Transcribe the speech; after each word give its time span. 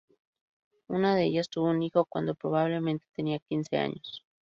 Una 0.87 1.15
de 1.15 1.25
ellas 1.25 1.47
tuvo 1.51 1.69
un 1.69 1.83
hijo 1.83 2.05
cuando 2.05 2.33
probablemente 2.33 3.05
tenía 3.15 3.37
quince 3.37 3.77
años. 3.77 4.25